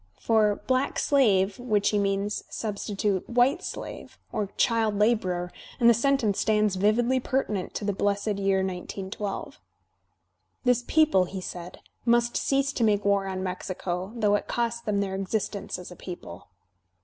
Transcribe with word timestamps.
Por 0.25 0.55
black 0.65 0.97
slave," 0.97 1.59
which 1.59 1.89
he 1.89 1.99
means, 1.99 2.43
substitute 2.49 3.29
white 3.29 3.61
slave" 3.63 4.17
or 4.31 4.47
"child 4.57 4.97
labourer" 4.97 5.51
and 5.79 5.87
the 5.87 5.93
sentence 5.93 6.39
stands 6.39 6.75
vividly 6.75 7.19
pertinent 7.19 7.75
to 7.75 7.85
the 7.85 7.93
blessed 7.93 8.39
year 8.39 8.63
1912. 8.63 9.59
"This 10.63 10.83
people," 10.87 11.25
he 11.25 11.39
said, 11.39 11.81
"must 12.03 12.35
cease 12.35 12.73
to 12.73 12.83
make 12.83 13.05
war 13.05 13.27
on 13.27 13.43
Mexico, 13.43 14.11
though 14.15 14.33
it 14.33 14.47
cost 14.47 14.87
them 14.87 15.01
their 15.01 15.13
existence 15.13 15.77
as 15.77 15.91
a 15.91 15.95
people." 15.95 16.47